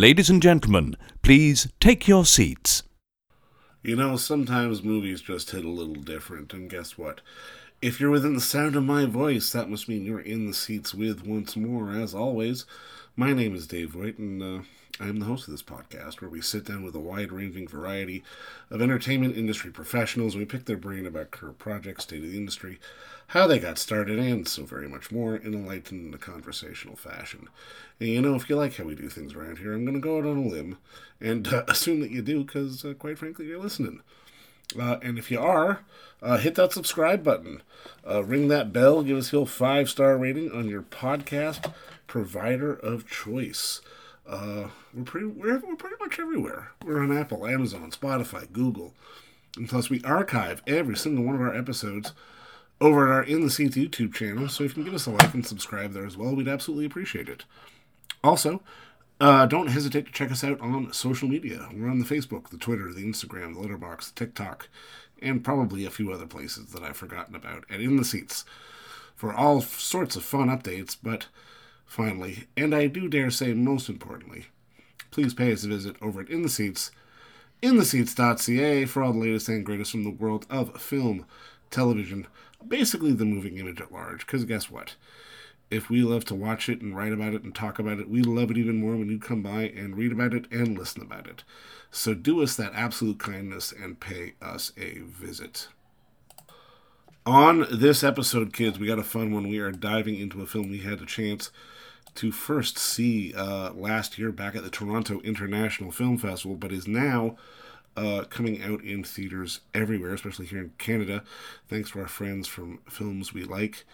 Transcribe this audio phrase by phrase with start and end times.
[0.00, 2.84] Ladies and gentlemen, please take your seats.
[3.82, 7.20] You know, sometimes movies just hit a little different, and guess what?
[7.82, 10.94] If you're within the sound of my voice, that must mean you're in the seats
[10.94, 12.64] with once more, as always.
[13.14, 14.62] My name is Dave White, and uh,
[15.00, 18.22] I'm the host of this podcast where we sit down with a wide ranging variety
[18.68, 20.36] of entertainment industry professionals.
[20.36, 22.78] We pick their brain about current projects, state of the industry,
[23.28, 26.96] how they got started, and so very much more in a light and a conversational
[26.96, 27.48] fashion.
[27.98, 30.00] And you know, if you like how we do things around here, I'm going to
[30.00, 30.76] go out on a limb
[31.18, 34.02] and uh, assume that you do because, uh, quite frankly, you're listening.
[34.78, 35.80] Uh, and if you are,
[36.22, 37.62] uh, hit that subscribe button,
[38.08, 41.72] uh, ring that bell, give us a five star rating on your podcast
[42.06, 43.80] provider of choice.
[44.26, 46.72] Uh, we're pretty we're, we're pretty much everywhere.
[46.84, 48.94] We're on Apple, Amazon, Spotify, Google,
[49.56, 52.12] and plus we archive every single one of our episodes
[52.80, 54.48] over at our In the Seats YouTube channel.
[54.48, 56.86] So if you can give us a like and subscribe there as well, we'd absolutely
[56.86, 57.44] appreciate it.
[58.22, 58.62] Also,
[59.20, 61.68] uh, don't hesitate to check us out on social media.
[61.74, 64.68] We're on the Facebook, the Twitter, the Instagram, the Letterboxd, the TikTok,
[65.20, 67.64] and probably a few other places that I've forgotten about.
[67.68, 68.44] And in the seats
[69.14, 70.96] for all sorts of fun updates.
[71.00, 71.26] But
[71.90, 74.46] finally, and I do dare say most importantly,
[75.10, 76.90] please pay us a visit over at In the Seats,
[77.62, 81.26] intheseats.ca for all the latest and greatest from the world of film,
[81.70, 82.26] television,
[82.66, 84.24] basically the moving image at large.
[84.24, 84.94] Because guess what?
[85.70, 88.22] if we love to watch it and write about it and talk about it, we
[88.22, 91.26] love it even more when you come by and read about it and listen about
[91.26, 91.44] it.
[91.90, 95.68] So do us that absolute kindness and pay us a visit.
[97.24, 99.48] On this episode, kids, we got a fun one.
[99.48, 101.50] We are diving into a film we had a chance
[102.16, 106.88] to first see uh, last year back at the Toronto International Film Festival, but is
[106.88, 107.36] now
[107.96, 111.22] uh, coming out in theaters everywhere, especially here in Canada,
[111.68, 113.84] thanks to our friends from Films We Like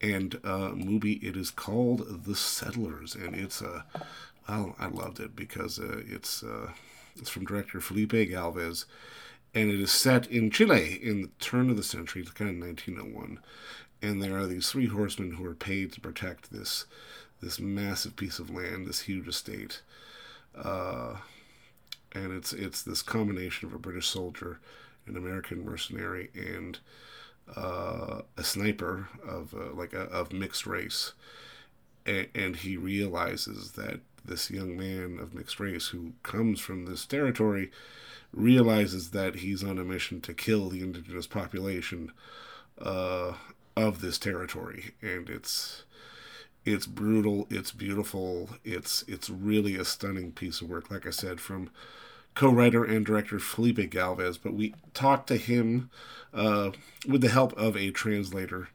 [0.00, 1.14] and uh, movie.
[1.14, 4.00] It is called The Settlers, and it's a uh,
[4.48, 6.72] well, I loved it because uh, it's uh,
[7.16, 8.86] it's from director Felipe Galvez,
[9.54, 13.38] and it is set in Chile in the turn of the century, kind of 1901,
[14.02, 16.86] and there are these three horsemen who are paid to protect this
[17.40, 19.82] this massive piece of land, this huge estate.
[20.56, 21.16] Uh,
[22.12, 24.58] and it's it's this combination of a British soldier,
[25.06, 26.78] an American mercenary, and
[27.56, 31.12] uh, a sniper of uh, like a, of mixed race,
[32.04, 37.06] and, and he realizes that this young man of mixed race who comes from this
[37.06, 37.70] territory
[38.32, 42.12] realizes that he's on a mission to kill the indigenous population
[42.80, 43.32] uh,
[43.76, 45.84] of this territory, and it's
[46.64, 50.90] it's brutal, it's beautiful, it's it's really a stunning piece of work.
[50.90, 51.70] Like I said, from
[52.34, 55.90] co-writer and director Felipe Galvez, but we talked to him
[56.32, 56.70] uh,
[57.08, 58.68] with the help of a translator.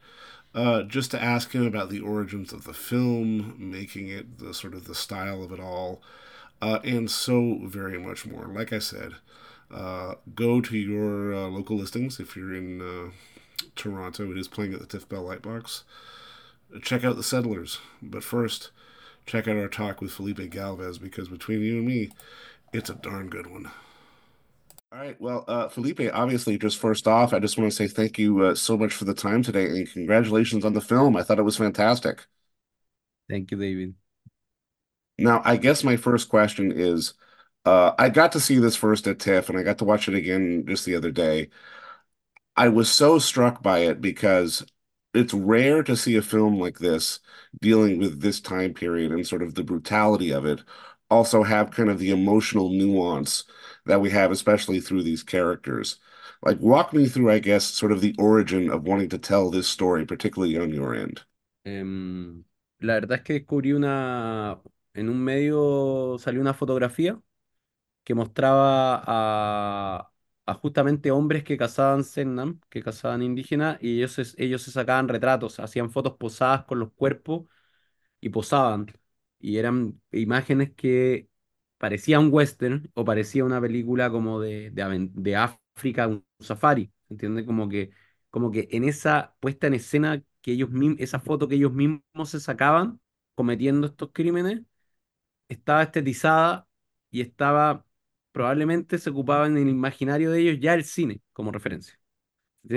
[0.53, 4.74] Uh, just to ask him about the origins of the film, making it the sort
[4.74, 6.01] of the style of it all,
[6.62, 8.47] uh, and so very much more.
[8.47, 9.16] Like I said,
[9.69, 13.12] uh, go to your uh, local listings if you're in uh,
[13.75, 14.31] Toronto.
[14.31, 15.84] It is playing at the TIFF Bell Lightbox.
[16.83, 18.69] Check out the Settlers, but first,
[19.25, 22.11] check out our talk with Felipe Galvez because between you and me,
[22.73, 23.71] it's a darn good one.
[24.91, 25.19] All right.
[25.19, 28.55] Well, uh, Felipe, obviously, just first off, I just want to say thank you uh,
[28.55, 31.15] so much for the time today and congratulations on the film.
[31.17, 32.25] I thought it was fantastic.
[33.29, 33.95] Thank you, David.
[35.17, 37.13] Now, I guess my first question is
[37.65, 40.15] uh, I got to see this first at TIFF and I got to watch it
[40.15, 41.49] again just the other day.
[42.55, 44.65] I was so struck by it because
[45.15, 47.19] it's rare to see a film like this
[47.61, 50.61] dealing with this time period and sort of the brutality of it
[51.09, 53.43] also have kind of the emotional nuance
[53.85, 55.99] that we have, especially through these characters.
[56.43, 59.67] Like, walk me through, I guess, sort of the origin of wanting to tell this
[59.67, 61.21] story, particularly on your end.
[61.63, 62.45] Em,
[62.79, 64.61] la verdad es que descubrí una,
[64.93, 67.19] en un medio salió una fotografía
[68.03, 70.11] que mostraba a,
[70.45, 75.59] a justamente hombres que cazaban Sennam, que cazaban indígenas, y ellos, ellos se sacaban retratos,
[75.59, 77.47] hacían fotos posadas con los cuerpos
[78.22, 78.88] y posaban.
[79.39, 81.29] Y eran imágenes que
[81.78, 87.45] parecía un western o parecía una película como de, de, de África, un safari, ¿entiendes?
[87.45, 87.92] Como que,
[88.30, 90.69] como que en esa puesta en escena que ellos
[91.00, 93.00] esa foto que ellos mismos se sacaban
[93.36, 94.62] cometiendo estos crímenes,
[95.50, 96.68] estaba estetizada
[97.12, 97.86] y estaba,
[98.35, 101.99] probablemente se ocupaba en el imaginario de ellos ya el cine como referencia.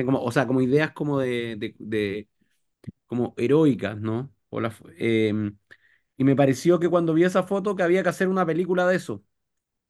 [0.07, 2.29] Como, o sea, como ideas como de, de-
[3.07, 4.33] como heroicas, ¿no?
[4.51, 5.57] O la, em,
[6.17, 8.97] y me pareció que cuando vi esa foto que había que hacer una película de
[8.97, 9.25] eso.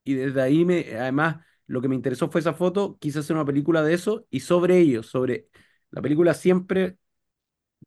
[0.05, 3.45] Y desde ahí, me, además, lo que me interesó fue esa foto, quise hacer una
[3.47, 5.49] película de eso y sobre ellos, sobre
[5.91, 6.99] la película siempre,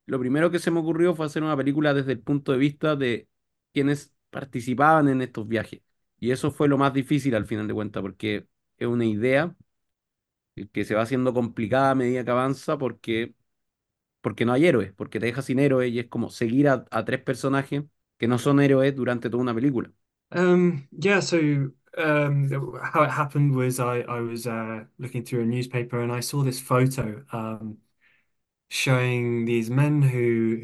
[0.05, 2.95] lo primero que se me ocurrió fue hacer una película desde el punto de vista
[2.95, 3.27] de
[3.73, 5.81] quienes participaban en estos viajes,
[6.21, 8.47] Y eso fue lo más difícil al final de cuentas, porque
[8.77, 9.56] es una idea
[10.71, 13.33] que se va haciendo complicada a medida que avanza, porque,
[14.21, 17.21] porque no hay héroes, porque te deja sin héroes y es como seguir a, tres
[17.21, 17.83] personajes
[18.18, 19.91] que no son héroes durante toda una película.
[20.33, 21.38] Um, yeah, so
[21.97, 22.50] um,
[22.81, 26.44] how it happened was I, I was uh, looking through a newspaper and I saw
[26.44, 27.77] this photo um,
[28.69, 30.57] showing these men who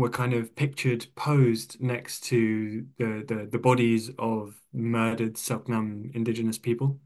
[0.00, 6.58] were kind of pictured posed next to the, the, the bodies of murdered Selknam indigenous
[6.58, 7.00] people.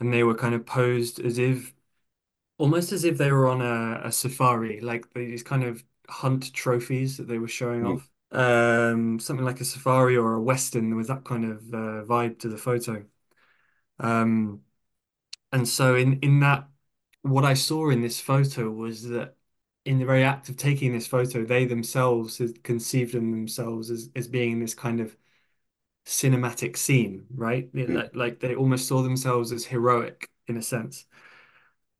[0.00, 1.74] And they were kind of posed as if
[2.58, 7.16] almost as if they were on a, a safari, like these kind of hunt trophies
[7.16, 7.96] that they were showing Mm.
[7.96, 8.10] off.
[8.32, 10.90] Um, something like a safari or a western.
[10.90, 13.04] There was that kind of uh, vibe to the photo.
[13.98, 14.62] Um,
[15.52, 16.68] and so in in that,
[17.22, 19.36] what I saw in this photo was that
[19.84, 24.10] in the very act of taking this photo, they themselves had conceived of themselves as
[24.14, 25.16] as being in this kind of
[26.06, 27.72] cinematic scene, right?
[27.72, 27.94] Mm.
[27.94, 31.06] Like, like they almost saw themselves as heroic in a sense.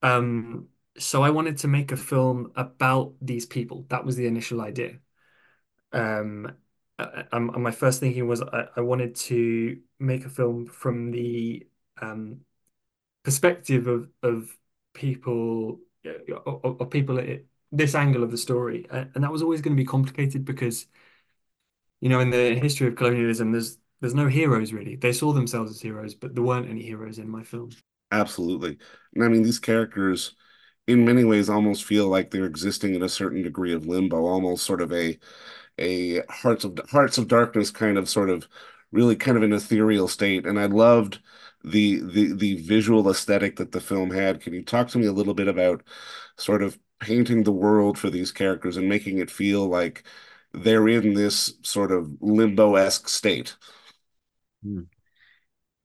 [0.03, 0.69] Um,
[0.99, 3.87] so I wanted to make a film about these people.
[3.89, 4.99] That was the initial idea.
[5.93, 6.57] Um,
[6.99, 11.67] and my first thinking was I, I wanted to make a film from the
[12.01, 12.41] um,
[13.23, 14.57] perspective of of
[14.93, 17.19] people uh, of, of people
[17.73, 20.87] this angle of the story, and that was always going to be complicated because
[22.01, 24.97] you know in the history of colonialism, there's there's no heroes really.
[24.97, 27.71] They saw themselves as heroes, but there weren't any heroes in my film.
[28.13, 28.79] Absolutely.
[29.15, 30.35] And I mean, these characters,
[30.87, 34.65] in many ways, almost feel like they're existing in a certain degree of limbo, almost
[34.67, 35.19] sort of a
[35.79, 38.49] a hearts of hearts of darkness kind of sort of
[38.93, 40.47] really kind of an ethereal state.
[40.47, 41.21] And I loved
[41.65, 44.41] the the the visual aesthetic that the film had.
[44.41, 45.85] Can you talk to me a little bit about
[46.39, 50.05] sort of painting the world for these characters and making it feel like
[50.53, 53.57] they're in this sort of limbo-esque state?
[54.65, 54.89] Mm.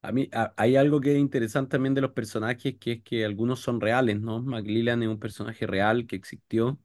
[0.02, 3.26] A mí a- hay algo que es interesante también de los personajes, que es que
[3.26, 4.42] algunos son reales, ¿no?
[4.42, 6.80] McLellan es un personaje real que existió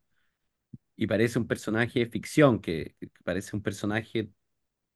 [0.96, 4.30] y parece un personaje de ficción, que, que parece un personaje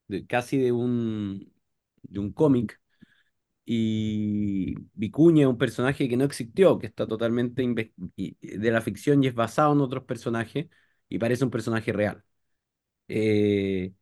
[0.08, 1.52] de- casi de un,
[2.02, 2.80] de un cómic.
[3.66, 7.62] Y Vicuña es un personaje que no existió, que está totalmente
[8.40, 10.66] de la ficción y es basado en otros personajes
[11.08, 12.24] y parece un personaje real.
[13.08, 13.92] Eh,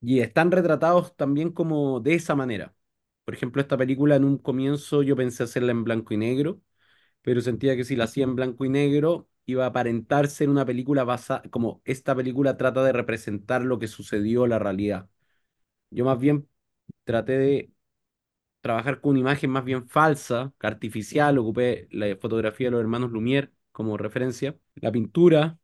[0.00, 2.74] y están retratados también como de esa manera.
[3.24, 6.62] Por ejemplo, esta película en un comienzo yo pensé hacerla en blanco y negro,
[7.22, 10.66] pero sentía que si la hacía en blanco y negro iba a aparentarse en una
[10.66, 15.10] película basada, como esta película trata de representar lo que sucedió, la realidad.
[15.90, 16.48] Yo más bien
[17.04, 17.72] traté de
[18.64, 23.52] trabajar con una imagen más bien falsa, artificial, ocupé la fotografía de los hermanos Lumière
[23.72, 25.58] como referencia, la pintura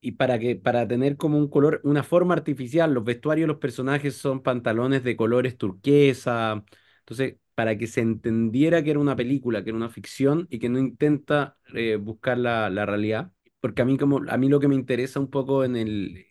[0.00, 3.58] y para que para tener como un color, una forma artificial, los vestuarios de los
[3.58, 6.64] personajes son pantalones de colores turquesa.
[7.00, 10.68] Entonces, para que se entendiera que era una película, que era una ficción y que
[10.68, 14.68] no intenta eh, buscar la, la realidad, porque a mí como a mí lo que
[14.68, 16.26] me interesa un poco en el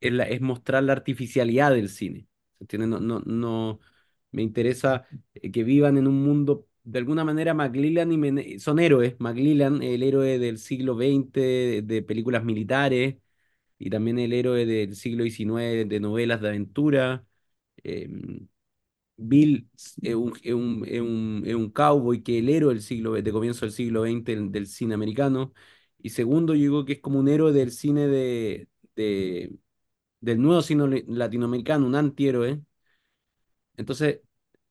[0.00, 2.28] es, mostrar la artificialidad del cine.
[2.58, 2.86] ¿Se entiende?
[2.88, 3.80] No, no
[4.32, 9.16] me interesa eh, que vivan en un mundo de alguna manera McLellan y son héroes.
[9.18, 13.16] McLellan, el héroe del siglo XX de, películas militares
[13.78, 17.26] y también el héroe del siglo XIX de novelas de aventura.
[17.84, 18.48] Em,
[19.18, 19.68] Bill
[20.02, 23.32] es un, es un, es un, es un cowboy que el héroe del siglo, de
[23.32, 25.52] comienzo del siglo XX del, del cine americano.
[25.98, 29.56] Y segundo, yo digo que es como un héroe del cine de, de,
[30.20, 32.62] del nuevo cine latinoamericano, un antihéroe.
[33.76, 34.20] Entonces,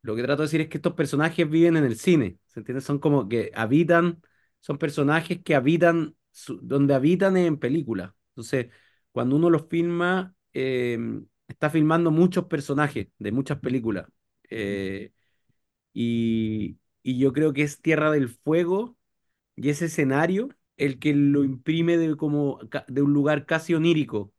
[0.02, 2.82] lo que trato de decir es que estos personajes viven en el cine, ¿se entiende?
[2.82, 4.22] Son como que habitan,
[4.60, 8.12] son personajes que habitan, su- donde habitan en películas.
[8.32, 8.68] Entonces,
[9.12, 10.98] cuando uno los filma, eh,
[11.48, 14.08] está filmando muchos personajes de muchas películas.
[14.50, 15.12] Eh,
[15.94, 18.98] y, y yo creo que es Tierra del Fuego
[19.58, 22.60] y ese escenario el que lo imprime de, como,
[22.90, 24.34] de un lugar casi onírico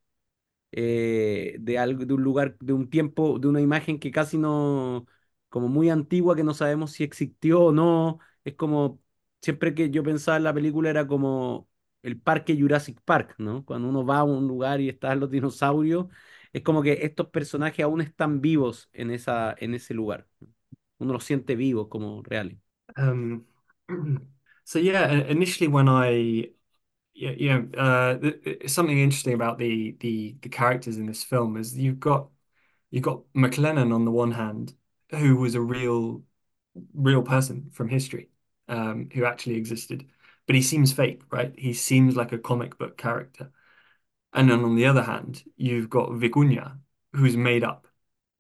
[0.73, 5.06] eh, de algo, de un lugar, de un tiempo, de una imagen que casi no,
[5.49, 8.18] como muy antigua, que no sabemos si existió o no.
[8.44, 9.00] Es como,
[9.42, 11.68] siempre que yo pensaba en la película era como
[12.02, 13.64] el parque Jurassic Park, ¿no?
[13.64, 16.06] Cuando uno va a un lugar y están los dinosaurios,
[16.52, 20.26] es como que estos personajes aún están vivos en esa, en ese lugar.
[20.99, 22.58] Uno los siente vivos como reales.
[22.96, 23.44] Um,
[24.64, 26.50] so yeah, initially when I,
[27.16, 31.25] yeah, you know, uh, th th- something interesting about the the the characters in this
[31.25, 32.28] film is you've got
[32.90, 34.75] you've got McLennan on the one hand,
[35.11, 36.23] who was a real
[36.94, 38.30] real person from history,
[38.68, 40.06] um, who actually existed,
[40.46, 41.54] but he seems fake, right?
[41.58, 43.50] He seems like a comic book character.
[44.32, 46.78] And then on the other hand, you've got Vicuña,
[47.12, 47.88] who's made up,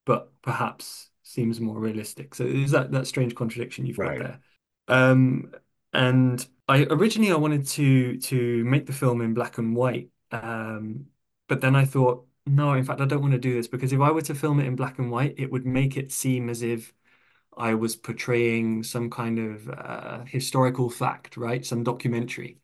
[0.04, 2.34] but perhaps seems more realistic.
[2.34, 4.40] So there's that that strange contradiction you've got there.
[4.88, 5.52] Um,
[5.92, 10.10] and I originally I wanted to to make the film in black and white.
[10.32, 11.06] Um,
[11.48, 14.00] but then I thought, no, in fact, I don't want to do this because if
[14.00, 16.62] I were to film it in black and white, it would make it seem as
[16.62, 16.92] if
[17.56, 21.64] I was portraying some kind of uh, historical fact, right?
[21.66, 22.60] Some documentary.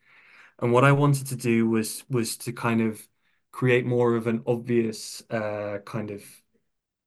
[0.59, 3.07] And what I wanted to do was was to kind of
[3.51, 6.23] create more of an obvious uh, kind of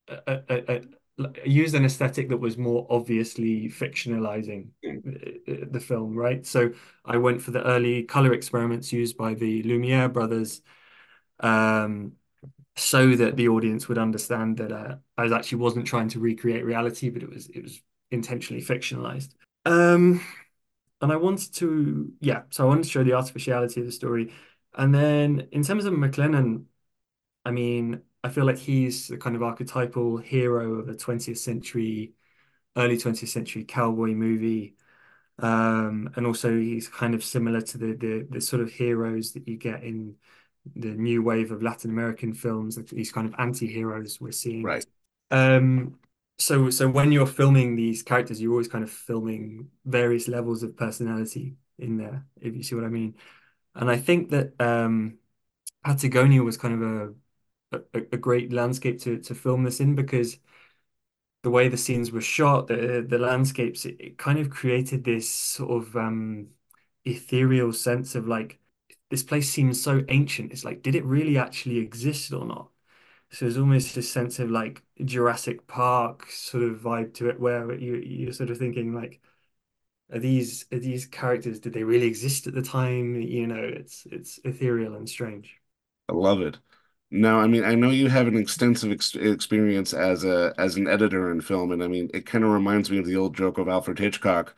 [0.09, 0.81] uh, uh,
[1.19, 6.47] uh, use an aesthetic that was more obviously fictionalizing uh, the film, right?
[6.47, 6.73] So
[7.05, 10.63] I went for the early color experiments used by the Lumiere brothers,
[11.41, 12.13] um,
[12.77, 16.65] so that the audience would understand that uh, I was actually wasn't trying to recreate
[16.65, 19.35] reality, but it was it was intentionally fictionalized.
[19.65, 20.21] Um,
[21.01, 24.33] and I wanted to, yeah, so I wanted to show the artificiality of the story.
[24.75, 26.65] And then in terms of McLennan,
[27.45, 32.13] I mean, I feel like he's the kind of archetypal hero of a 20th century,
[32.77, 34.75] early 20th century cowboy movie.
[35.39, 39.47] Um, and also he's kind of similar to the, the the sort of heroes that
[39.47, 40.17] you get in
[40.75, 44.65] the new wave of Latin American films, these kind of anti-heroes we're seeing.
[44.65, 44.85] Right.
[45.31, 45.99] Um,
[46.39, 50.77] so so when you're filming these characters, you're always kind of filming various levels of
[50.77, 53.15] personality in there, if you see what I mean.
[53.75, 55.19] And I think that um,
[55.85, 57.15] Patagonia was kind of a,
[57.73, 57.81] a
[58.13, 60.39] a great landscape to to film this in because
[61.43, 65.29] the way the scenes were shot, the the landscapes, it, it kind of created this
[65.29, 66.49] sort of um,
[67.05, 68.59] ethereal sense of like
[69.11, 70.53] this place seems so ancient.
[70.53, 72.71] It's like, did it really actually exist or not?
[73.31, 77.75] So there's almost this sense of like Jurassic Park sort of vibe to it, where
[77.79, 79.21] you you're sort of thinking like,
[80.13, 83.17] are these are these characters, did they really exist at the time?
[83.21, 85.59] You know, it's it's ethereal and strange.
[86.09, 86.59] I love it.
[87.11, 90.89] Now, I mean, I know you have an extensive ex experience as a as an
[90.89, 93.59] editor in film, and I mean, it kind of reminds me of the old joke
[93.59, 94.55] of Alfred Hitchcock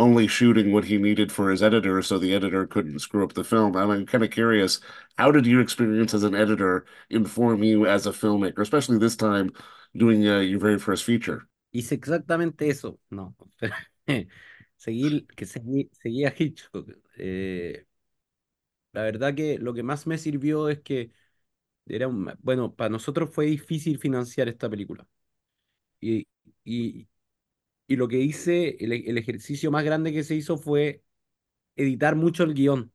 [0.00, 3.44] only shooting what he needed for his editor so the editor couldn't screw up the
[3.44, 3.76] film.
[3.76, 4.80] I'm kind of curious,
[5.18, 9.52] how did your experience as an editor inform you as a filmmaker, especially this time
[9.96, 11.48] doing uh, your very first feature?
[11.72, 12.98] Hice exactamente eso.
[13.10, 13.34] No,
[14.76, 16.90] seguí, que seguí, seguí a Hitchcock.
[17.18, 17.86] Eh,
[18.92, 21.12] la verdad que lo que más me sirvió es que
[21.86, 25.06] era un, bueno, para nosotros fue difícil financiar esta película.
[26.00, 26.26] Y,
[26.64, 27.08] y,
[27.88, 31.02] y lo que hice, el, el ejercicio más grande que se hizo fue
[31.76, 32.92] editar mucho el guion.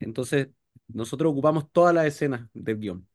[0.00, 0.50] Entonces,
[0.88, 3.08] nosotros ocupamos todas las escenas del guion.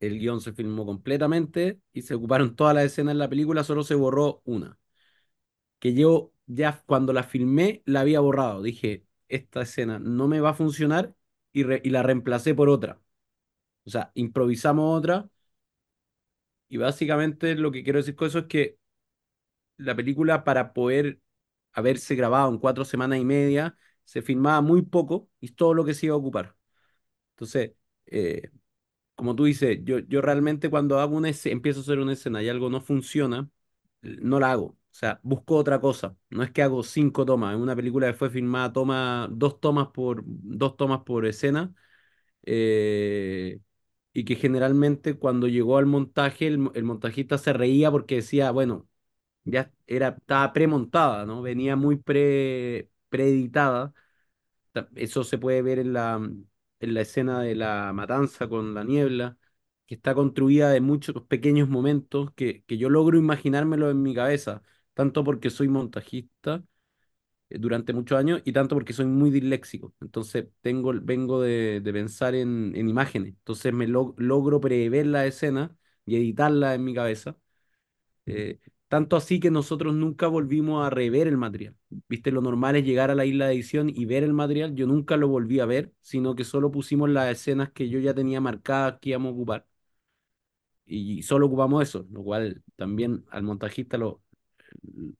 [0.00, 3.82] El guion se filmó completamente y se ocuparon todas las escenas en la película, solo
[3.84, 4.78] se borró una.
[5.78, 8.62] Que yo ya cuando la filmé la había borrado.
[8.62, 11.14] Dije, esta escena no me va a funcionar
[11.52, 13.00] y, re- y la reemplacé por otra.
[13.86, 15.28] O sea, improvisamos otra
[16.68, 18.78] y básicamente lo que quiero decir con eso es que
[19.76, 21.20] la película para poder
[21.72, 25.94] haberse grabado en cuatro semanas y media se filmaba muy poco y todo lo que
[25.94, 26.56] se iba a ocupar.
[27.34, 27.72] Entonces,
[28.06, 28.50] eh,
[29.16, 32.48] como tú dices, yo, yo realmente cuando hago una empiezo a hacer una escena y
[32.50, 33.50] algo no funciona,
[34.02, 34.66] no la hago.
[34.68, 36.16] O sea, busco otra cosa.
[36.30, 37.54] No es que hago cinco tomas.
[37.56, 41.74] En una película que fue filmada toma, dos tomas por, dos tomas por escena.
[42.44, 43.60] eh,
[44.20, 48.88] y que generalmente cuando llegó al montaje, el, el montajista se reía porque decía, bueno,
[49.44, 51.42] ya era, estaba premontada, ¿no?
[51.42, 53.94] Venía muy pre, preeditada
[54.72, 56.16] Ta- Eso se puede ver en la,
[56.80, 59.38] en la escena de la matanza con la niebla,
[59.86, 64.62] que está construida de muchos pequeños momentos que, que yo logro imaginármelo en mi cabeza,
[64.94, 66.62] tanto porque soy montajista
[67.50, 69.94] durante muchos años y tanto porque soy muy disléxico.
[70.00, 73.30] Entonces tengo, vengo de, de pensar en, en imágenes.
[73.34, 77.36] Entonces me lo- logro prever la escena y editarla en mi cabeza.
[78.26, 81.76] Eh, tanto así que nosotros nunca volvimos a rever el material.
[82.08, 84.74] Viste, lo normal es llegar a la isla de edición y ver el material.
[84.74, 88.14] Yo nunca lo volví a ver, sino que solo pusimos las escenas que yo ya
[88.14, 89.66] tenía marcadas que íbamos a ocupar.
[90.86, 94.22] Y solo ocupamos eso, lo cual también al montajista lo,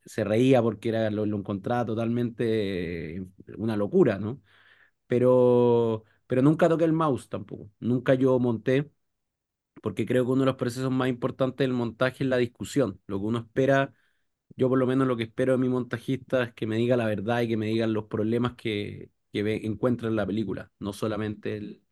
[0.05, 4.41] se reía porque era, lo, encontraba totalmente eh, una locura, ¿no?
[5.07, 7.71] Pero, pero nunca toqué el mouse tampoco.
[7.81, 8.91] Nunca yo monté
[9.83, 13.01] porque creo que uno de los procesos más importantes del montaje es la discusión.
[13.07, 13.95] Lo que uno espera,
[14.57, 17.07] yo por lo menos lo que espero de mi montajista es que me diga la
[17.07, 21.57] verdad y que me digan los problemas que, que encuentra en la película, no solamente
[21.57, 21.83] el,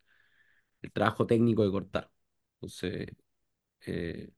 [0.83, 2.11] el trabajo técnico de cortar.
[2.57, 3.09] Entonces,
[3.87, 4.31] eh,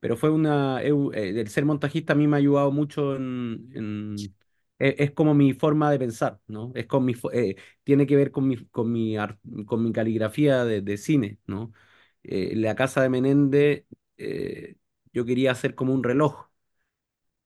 [0.00, 4.34] pero fue una, eh, el ser montajista a mí me ha ayudado mucho en, en-
[4.78, 6.72] es, como mi forma de pensar, ¿no?
[6.74, 9.16] Es con mi, eh, tiene que ver con mi, con mi,
[9.66, 11.72] con mi caligrafía de, de cine, ¿no?
[12.22, 13.86] Eh, La Casa de Menéndez,
[14.18, 14.76] eh,
[15.12, 16.48] yo quería hacer como un reloj,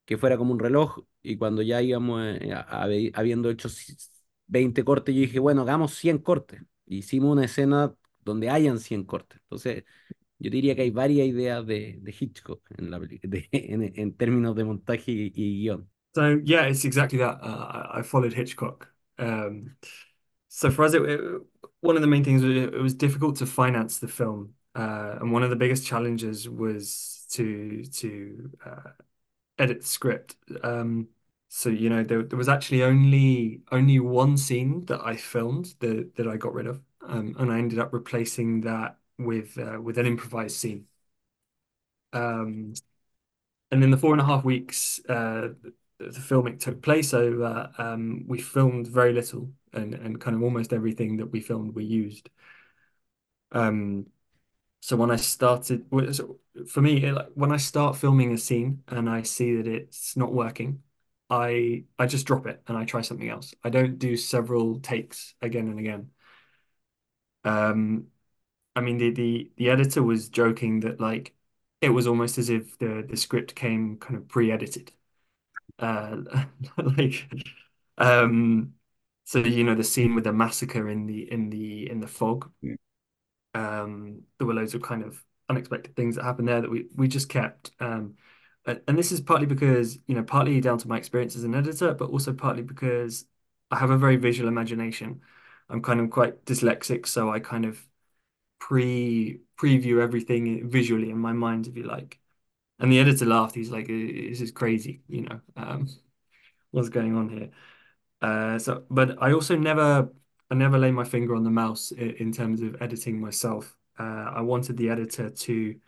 [0.05, 2.21] que fuera como un reloj, y cuando ya íbamos
[3.15, 3.69] habiendo hecho
[4.47, 6.63] 20 cortes, yo dije, bueno, hagamos 100 cortes.
[6.87, 9.41] Hicimos una escena donde hayan 100 cortes.
[9.45, 9.85] Entonces,
[10.41, 14.57] yo diría que hay varias ideas de, de Hitchcock en, la, de- en, en términos
[14.57, 15.91] de montaje y, y guión.
[16.15, 17.39] So yeah, it's exactly that.
[17.43, 18.89] Uh, I I followed Hitchcock.
[19.19, 19.77] Um,
[20.49, 21.43] so for us, it, it-
[21.83, 25.33] one of the main things was it was difficult to finance the film, uh, and
[25.33, 28.91] one of the biggest challenges was to to uh,
[29.59, 30.37] edit the script.
[30.65, 31.09] Um,
[31.49, 36.17] so you know there, there was actually only only one scene that I filmed that
[36.17, 39.99] that I got rid of, um, and I ended up replacing that with uh, with
[39.99, 40.87] an improvised scene.
[42.13, 42.75] Um,
[43.71, 45.49] and in the four and a half weeks uh,
[45.99, 50.73] the filming took place over, um, we filmed very little, and and kind of almost
[50.73, 52.31] everything that we filmed we used.
[53.53, 54.07] Um,
[54.81, 55.87] so when I started,
[56.69, 60.17] for me, it, like, when I start filming a scene and I see that it's
[60.17, 60.83] not working,
[61.31, 63.55] I I just drop it and I try something else.
[63.65, 66.11] I don't do several takes again and again.
[67.45, 68.09] Um,
[68.81, 71.35] I mean, the the the editor was joking that like
[71.81, 74.93] it was almost as if the the script came kind of pre-edited.
[75.79, 76.19] Uh,
[76.79, 77.31] like
[77.99, 78.75] um
[79.25, 82.51] so you know the scene with the massacre in the in the in the fog.
[82.65, 82.77] Mm.
[83.55, 87.09] Um there were loads of kind of unexpected things that happened there that we we
[87.09, 87.73] just kept.
[87.81, 88.17] Um
[88.67, 91.95] and this is partly because, you know, partly down to my experience as an editor,
[91.95, 93.27] but also partly because
[93.71, 95.23] I have a very visual imagination.
[95.69, 97.81] I'm kind of quite dyslexic, so I kind of
[98.61, 102.21] pre preview everything visually in my mind, if you like.
[102.79, 103.57] And the editor laughed.
[103.57, 105.89] He's like, "This is crazy, you know, um,
[106.73, 107.51] what's going on here?"
[108.23, 110.11] Uh, so, but I also never,
[110.51, 113.77] I never lay my finger on the mouse in, terms of editing myself.
[113.99, 115.81] Uh, I wanted the editor to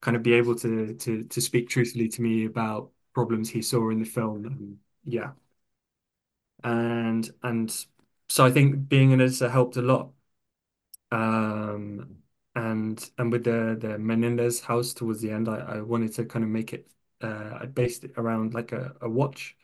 [0.00, 3.90] kind of be able to to to speak truthfully to me about problems he saw
[3.90, 4.46] in the film.
[4.46, 5.32] And yeah,
[6.64, 7.86] and and
[8.28, 10.10] so I think being an editor helped a lot.
[11.12, 12.18] Um,
[12.54, 16.44] and and with the the Menendez house towards the end, I, I wanted to kind
[16.44, 16.90] of make it.
[17.20, 19.56] Uh, I based it around like a, a watch.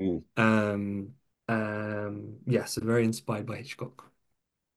[0.00, 0.22] Mm.
[0.36, 1.14] Um,
[1.48, 4.10] um, yeah, so very inspired by Hitchcock.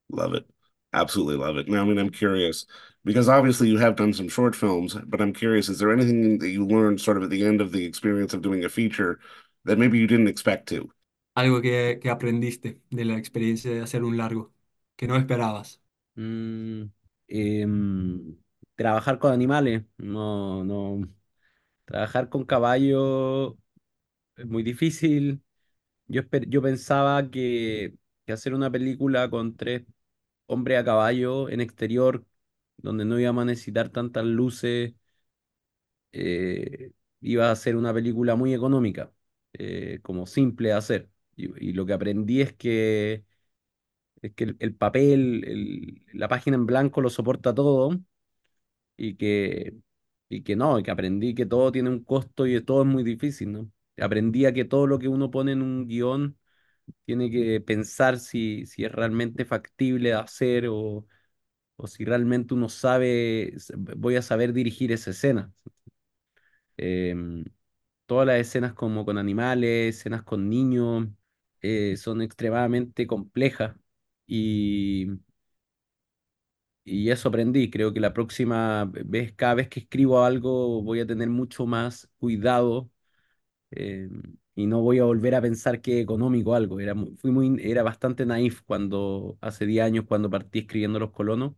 [0.10, 0.46] Love it.
[0.94, 1.68] Absolutely love it.
[1.68, 2.66] Now, I mean, I'm curious
[3.04, 6.50] because obviously you have done some short films, but I'm curious, is there anything that
[6.50, 9.20] you learned sort of at the end of the experience of doing a feature
[9.66, 10.92] that maybe you didn't expect to?
[11.36, 14.54] Algo que, que aprendiste de la experiencia de hacer un largo,
[14.96, 15.82] que no esperabas.
[16.16, 16.86] Mm,
[17.28, 18.38] em,
[18.76, 21.02] trabajar con animales, no, no.
[21.86, 23.56] Trabajar con caballos
[24.38, 25.44] es muy difícil.
[26.08, 27.96] Yo, yo pensaba que,
[28.26, 29.86] que hacer una película con tres
[30.48, 32.26] hombres a caballo en exterior,
[32.78, 34.94] donde no íbamos a necesitar tantas luces,
[36.12, 39.12] eh, iba a ser una película muy económica,
[39.54, 41.10] eh, como simple de hacer.
[41.36, 43.26] Y lo que aprendí es que,
[44.24, 48.00] es que el, el papel, el- la página en blanco lo soporta todo
[48.98, 49.74] y que,
[50.30, 53.04] y que no, y que aprendí que todo tiene un costo y todo es muy
[53.04, 53.72] difícil, ¿no?
[53.98, 56.38] Aprendí a que todo lo que uno pone en un guion
[57.06, 61.08] tiene que pensar si, si es realmente factible de hacer o,
[61.78, 63.56] o si realmente uno sabe,
[63.98, 65.54] voy a saber dirigir esa escena.
[66.78, 67.46] Em,
[68.06, 71.08] todas las escenas como con animales, escenas con niños,
[71.62, 73.76] eh, son extremadamente complejas
[74.36, 75.08] y,
[76.84, 77.70] y eso aprendí.
[77.70, 82.10] Creo que la próxima vez, cada vez que escribo algo, voy a tener mucho más
[82.20, 82.90] cuidado
[83.72, 84.10] eh,
[84.56, 86.80] y no voy a volver a pensar que económico algo.
[86.82, 91.54] Era, muy, era bastante naif cuando, hace 10 años, cuando partí escribiendo Los Colonos,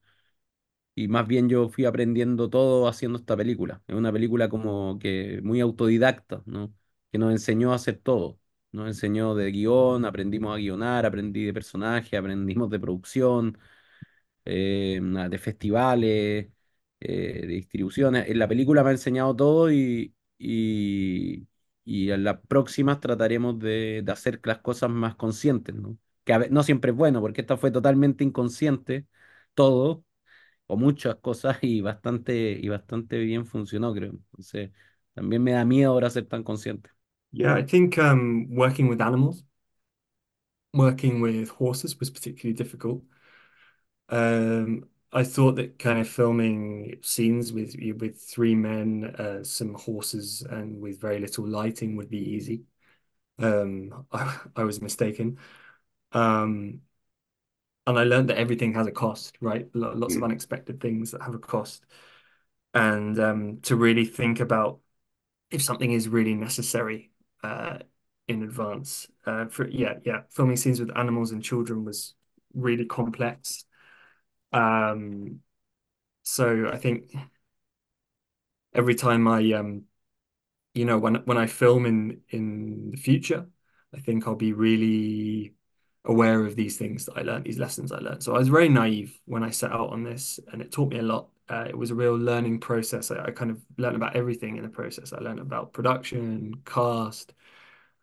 [0.96, 3.82] y más bien yo fui aprendiendo todo haciendo esta película.
[3.88, 6.74] Es una película como que muy autodidacta, ¿no?
[7.12, 8.40] Que nos enseñó a hacer todo.
[8.76, 13.58] Nos enseñó de guion, aprendimos a guionar, aprendí de personaje, aprendimos de producción
[14.46, 16.50] eh, de festivales,
[17.00, 18.30] eh, de distribuciones.
[18.30, 21.48] En la película me ha enseñado todo y, y,
[21.86, 25.98] y en las próximas trataremos de, de hacer las cosas más conscientes, ¿no?
[26.24, 29.08] Que a no siempre es bueno, porque esta fue totalmente inconsciente,
[29.54, 30.04] todo,
[30.68, 34.12] o muchas cosas, y bastante, y bastante bien funcionó, creo.
[34.14, 34.72] Entonces,
[35.14, 36.92] también me da miedo ahora ser tan consciente.
[37.36, 39.44] Yeah, I think um, working with animals,
[40.74, 43.04] working with horses was particularly difficult.
[44.10, 50.42] Um, I thought that kind of filming scenes with with three men, uh, some horses,
[50.50, 52.66] and with very little lighting would be easy.
[53.40, 55.40] Um, I, I was mistaken.
[56.14, 56.82] Um,
[57.88, 59.68] and I learned that everything has a cost, right?
[59.74, 60.24] Lo- Lots of Mm.
[60.24, 61.86] unexpected things that have a cost.
[62.76, 64.80] and um, to really think about
[65.52, 67.12] if something is really necessary
[67.46, 67.80] uh,
[68.28, 69.08] in advance.
[69.26, 72.14] Uh, for yeah, yeah, filming scenes with animals and children was
[72.54, 73.66] really complex.
[74.54, 75.42] Um,
[76.24, 77.14] so I think
[78.74, 79.84] every time I um,
[80.74, 83.48] you know, when when I film in in the future,
[83.96, 85.54] I think I'll be really
[86.06, 88.24] aware of these things that I learned, these lessons I learned.
[88.24, 91.00] So I was very naive when I set out on this, and it taught me
[91.00, 91.30] a lot.
[91.48, 93.12] Uh, it was a real learning process.
[93.12, 95.14] I, I, kind of learned about everything in the process.
[95.14, 97.34] I learned about production, cast,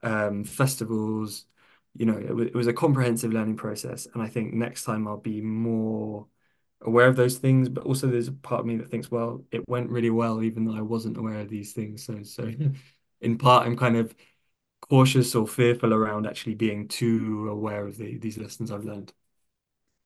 [0.02, 1.46] um, festivals.
[1.96, 5.16] You know, it, it was a comprehensive learning process, and I think next time I'll
[5.16, 6.26] be more
[6.80, 7.68] aware of those things.
[7.68, 10.64] But also, there's a part of me that thinks, well, it went really well, even
[10.64, 12.04] though I wasn't aware of these things.
[12.04, 12.50] So, so
[13.20, 14.14] in part, I'm kind of
[14.88, 19.12] cautious or fearful around actually being too aware of the, these lessons I've learned.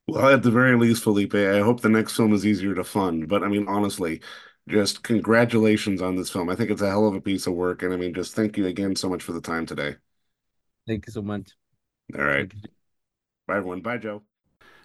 [0.09, 3.29] Well, at the very least, Felipe, I hope the next film is easier to fund.
[3.29, 4.21] But I mean, honestly,
[4.69, 6.49] just congratulations on this film.
[6.49, 7.83] I think it's a hell of a piece of work.
[7.83, 9.97] And I mean, just thank you again so much for the time today.
[10.87, 11.53] Thank you so much.
[12.17, 12.53] All right.
[13.47, 13.81] Bye, everyone.
[13.81, 14.23] Bye, Joe.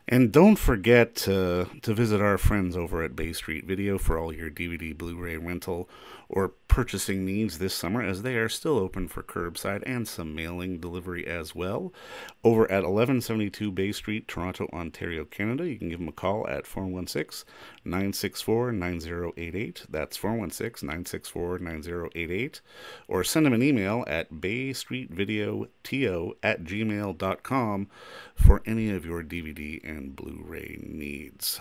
[0.08, 4.34] And don't forget to, to visit our friends over at Bay Street Video for all
[4.34, 5.90] your DVD, Blu ray rental,
[6.28, 10.80] or purchasing needs this summer, as they are still open for curbside and some mailing
[10.80, 11.92] delivery as well.
[12.46, 16.66] Over at 1172 Bay Street, Toronto, Ontario, Canada, you can give them a call at
[16.66, 17.46] 416
[17.84, 19.86] 964 9088.
[19.90, 22.62] That's 416 964 9088.
[23.10, 27.88] Or send them an email at baystreetvideoto at gmail.com
[28.34, 31.60] for any of your DVD and Blu ray needs.